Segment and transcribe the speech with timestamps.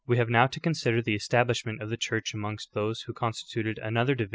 [0.07, 4.15] We have now to consider the establishment of the Church amongst those who constituted another
[4.15, 4.29] division of "'Eph.